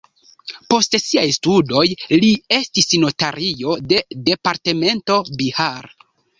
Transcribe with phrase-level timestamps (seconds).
[0.73, 1.83] Post siaj studoj
[2.23, 5.91] li estis notario de departemento Bihar.